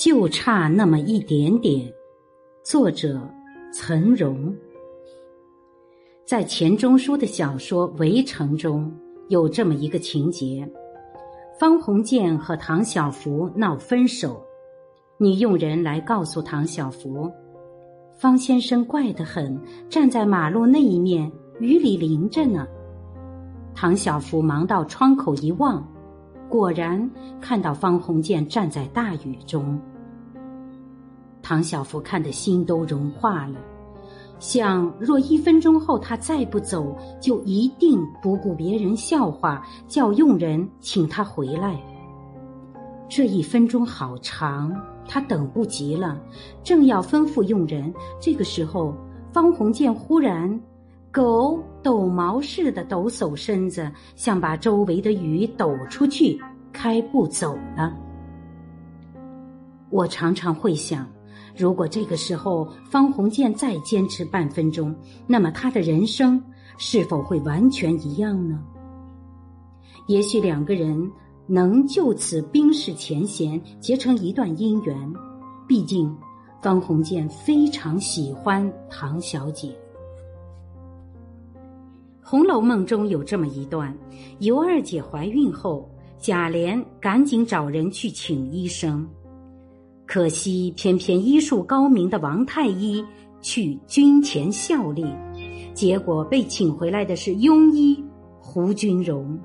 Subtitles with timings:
[0.00, 1.86] 就差那么一点点。
[2.64, 3.20] 作者：
[3.70, 4.50] 岑荣。
[6.24, 8.90] 在钱钟书的小说《围城》中
[9.28, 10.66] 有这么一个情节：
[11.58, 14.42] 方鸿渐和唐晓芙闹分手，
[15.18, 17.30] 女佣人来告诉唐晓芙，
[18.16, 19.60] 方先生怪得很，
[19.90, 22.66] 站在马路那一面，雨里淋着呢。
[23.74, 25.86] 唐晓芙忙到窗口一望，
[26.50, 27.10] 果然
[27.40, 29.80] 看到方鸿渐站在大雨中。
[31.40, 33.54] 唐小芙看得心都融化了。
[34.40, 41.80] 想，若一分钟后他再不走，就一定不顾别人笑话，叫佣人请他回来。
[43.08, 44.74] 这一分钟好长，
[45.06, 46.18] 他等不及了，
[46.64, 48.94] 正要吩咐佣人，这个时候，
[49.32, 50.60] 方鸿渐忽然，
[51.12, 56.40] 狗抖毛似的抖擞身子，想把周围的雨抖出去，
[56.72, 57.92] 开步走了。
[59.88, 61.06] 我常常会想。
[61.56, 64.94] 如果这个时候方鸿渐再坚持半分钟，
[65.26, 66.40] 那么他的人生
[66.78, 68.62] 是否会完全一样呢？
[70.06, 71.10] 也许两个人
[71.48, 75.12] 能就此冰释前嫌，结成一段姻缘。
[75.66, 76.16] 毕竟，
[76.62, 79.68] 方鸿渐非常喜欢唐小姐。
[82.30, 83.92] 《红楼梦》中有这么一段：
[84.38, 89.04] 尤二姐怀孕后，贾琏赶紧找人去请医生。
[90.06, 93.04] 可惜，偏偏医术高明的王太医
[93.40, 95.04] 去军前效力，
[95.74, 98.00] 结果被请回来的是庸医
[98.38, 99.36] 胡君荣。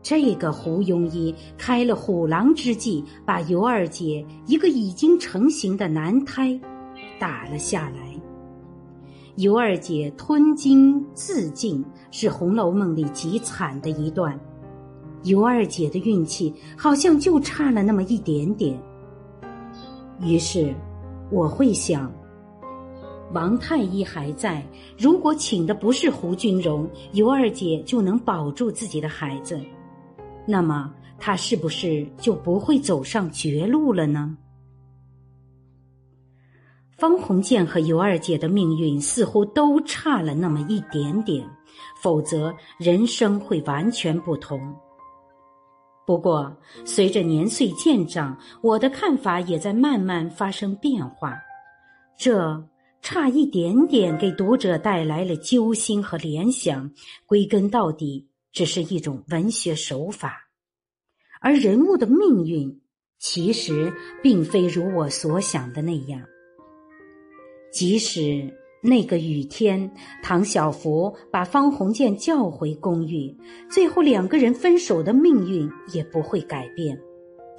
[0.00, 6.56] 这个胡庸医开了虎狼之计，把尤二姐一个已经成型的男胎
[7.18, 8.09] 打了下来。
[9.40, 14.38] 尤二姐吞金自尽，是《红楼梦》里极惨的一段。
[15.22, 18.78] 尤二姐的运气好像就差了那么一点点。
[20.20, 20.74] 于是，
[21.30, 22.12] 我会想，
[23.32, 24.62] 王太医还在，
[24.98, 29.58] 如果请的不是胡君荣，尤二姐就能保住自己的孩子，
[30.46, 34.36] 那么她是不是就不会走上绝路了呢？
[37.00, 41.48] 方鸿渐和尤二姐的命运似乎都差了那么一点点，
[42.02, 44.60] 否则人生会完全不同。
[46.06, 51.38] 不过，随着年岁渐长，我的看法也在慢慢发生变化。
[52.18, 52.62] 这
[53.00, 56.90] 差一点点给读者带来了揪心和联想，
[57.24, 60.50] 归根到底只是一种文学手法。
[61.40, 62.82] 而人物的命运，
[63.18, 63.90] 其实
[64.22, 66.20] 并非如我所想的那样。
[67.70, 68.48] 即使。
[68.82, 69.90] 那个雨天，
[70.22, 73.30] 唐小福把方鸿渐叫回公寓，
[73.68, 76.98] 最后两个人分手的命运也不会改变。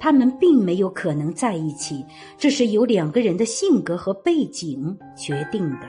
[0.00, 2.04] 他们并没有可能在一起，
[2.36, 5.88] 这是由两个人的性格和背景决定的。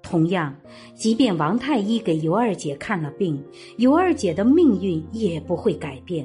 [0.00, 0.54] 同样，
[0.94, 3.44] 即便王太医给尤二姐看了病，
[3.78, 6.24] 尤二姐的命运也不会改变。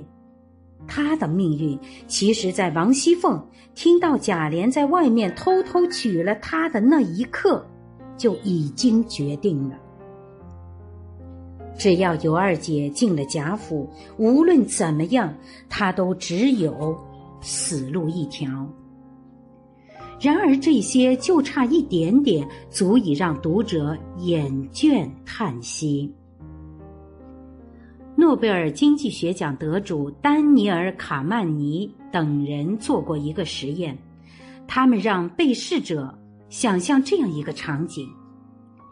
[0.88, 1.78] 他的命运，
[2.08, 3.42] 其实，在王熙凤
[3.74, 7.66] 听到贾琏在外面偷偷娶了她的那一刻，
[8.18, 9.76] 就已经决定了。
[11.78, 15.34] 只要尤二姐进了贾府，无论怎么样，
[15.70, 16.98] 她都只有
[17.42, 18.68] 死路一条。
[20.20, 26.14] 然而，这些就差一点点，足以让读者眼倦叹息。
[28.22, 33.98] 诺贝尔经济学奖得主丹尼尔·卡曼尼等人做过一个实验，
[34.68, 36.16] 他们让被试者
[36.48, 38.08] 想象这样一个场景：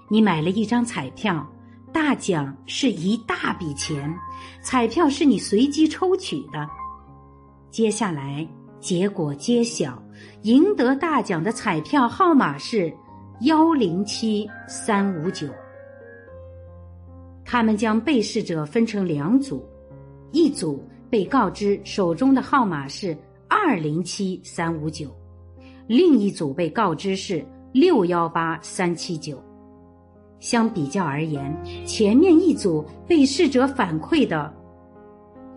[0.10, 1.48] 你买了一张彩票，
[1.94, 4.12] 大奖是一大笔钱，
[4.64, 6.68] 彩票是你随机抽取的。
[7.70, 8.46] 接下来
[8.80, 10.02] 结果揭晓，
[10.42, 12.92] 赢得大奖的彩票号码是
[13.42, 15.48] 幺零七三五九。
[17.52, 19.66] 他们将被试者分成两组，
[20.32, 25.10] 一组被告知手中的号码是二零七三五九，
[25.88, 29.44] 另一组被告知是六幺八三七九。
[30.40, 31.52] 相比较而言，
[31.88, 34.54] 前面一组被试者反馈的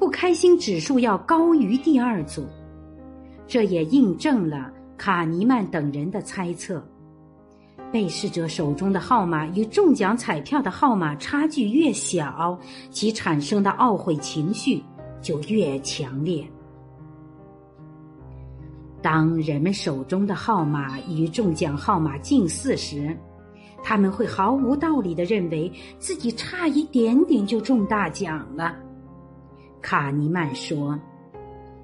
[0.01, 2.47] 不开心指数要高于第二组，
[3.47, 6.83] 这也印证了卡尼曼等人的猜测。
[7.93, 12.59] 被试者手中的号码与中奖彩票的号码差距越小，
[12.91, 14.83] 其产生的懊悔情绪
[15.21, 16.45] 就越强烈。
[19.03, 23.15] 当人们手中的号码与中奖号码近似时，
[23.83, 28.75] 他们会毫无道理的认为自己差一点点就中大奖了。
[29.83, 30.99] 卡尼曼说：“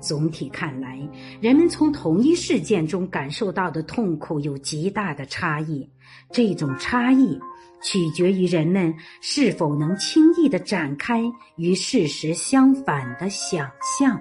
[0.01, 0.99] 总体看来，
[1.41, 5.89] 人们从同一事件中感受到的痛苦有极大的差异。
[6.31, 7.39] 这种差异
[7.83, 11.23] 取决于人们是否能轻易的展开
[11.57, 14.19] 与事实相反的想象。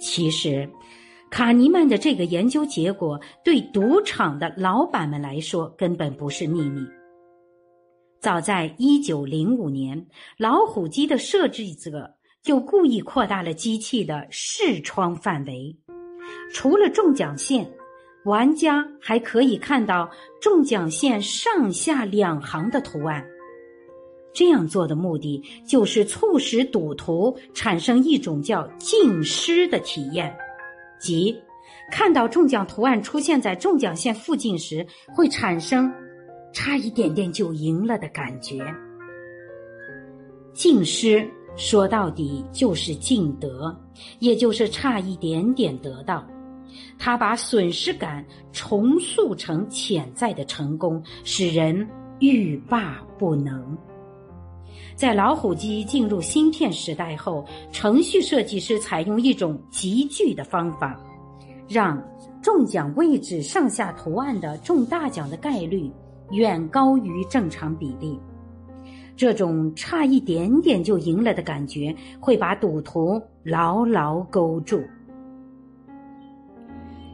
[0.00, 0.68] 其实，
[1.30, 6.86] 卡尼曼的这个研究结果对赌场的老板们来说根本不是秘密。
[8.20, 10.06] 早在一九零五年，
[10.38, 12.15] 老虎机的设计者。
[12.46, 15.76] 就故意扩大了机器的视窗范围，
[16.52, 17.68] 除了中奖线，
[18.24, 20.08] 玩家还可以看到
[20.40, 23.26] 中奖线上下两行的图案。
[24.32, 30.32] 这样做的目的就是促使赌徒产生一种叫静失的体验，
[31.00, 31.36] 即
[31.90, 35.92] 看到中奖图案出现在中奖线附近时，会产生
[36.52, 38.64] 差一点点就赢了的感觉。
[40.54, 41.28] 静失。
[41.56, 43.74] 说到底就是尽得，
[44.18, 46.24] 也就是差一点点得到。
[46.98, 51.86] 他把损失感重塑成潜在的成功，使人
[52.18, 53.76] 欲罢不能。
[54.94, 60.98] 在老虎机进入芯片时代后，程序设计师采用一种集聚的方法，
[61.68, 62.02] 让
[62.42, 65.90] 中奖位置上下图案的中大奖的概率
[66.30, 68.18] 远高于正常比例。
[69.16, 74.82] 这种差一点点就赢了的感觉，会把赌徒牢牢勾住。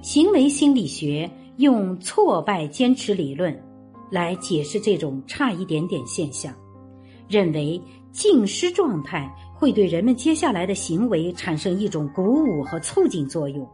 [0.02, 3.56] 行为心理学用挫败坚持理论
[4.10, 6.52] 来解释这种差一点点现象，
[7.28, 13.64] 认为静失状态会对人们接下来的行为产生一种鼓舞和促进作用。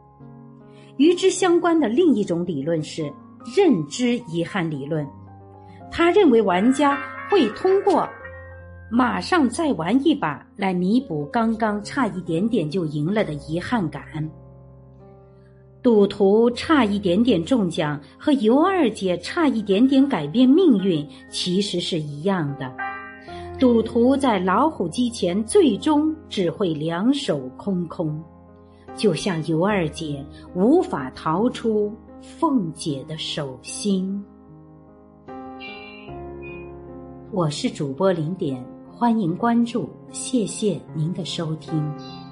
[0.98, 3.10] 与之相关的另一种理论是
[3.56, 5.08] 认知遗憾理论，
[5.90, 6.98] 他认为玩家
[7.30, 8.06] 会通过。
[8.90, 14.02] 马上再玩一把，来弥补刚刚差一点点就赢了的遗憾感。
[15.82, 22.74] 赌徒差一点点中奖和尤二姐差一点点改变命运其实是一样的。
[23.58, 28.22] 赌徒在老虎机前最终只会两手空空，
[28.96, 30.24] 就像尤二姐
[30.54, 34.24] 无法逃出凤姐的手心。
[37.30, 38.64] 我是主播零点。
[38.98, 42.27] 欢迎关注，谢谢您的收听。